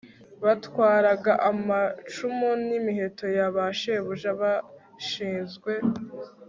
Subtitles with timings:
[0.45, 5.71] batwaraga amacumu n imiheto ya ba shebuja bashinzwe